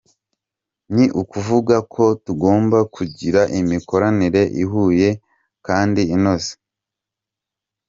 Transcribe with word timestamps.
Ni 0.93 1.05
ukuvuga 1.21 1.75
ko 1.93 2.03
tugomba 2.25 2.77
kugira 2.95 3.41
imikoranire 3.59 4.41
ihuye 4.63 5.09
kandi 5.67 6.01
inoze”. 6.15 6.51